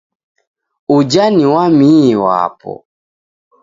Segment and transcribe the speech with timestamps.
[0.95, 2.71] Uja ni wamii wapo.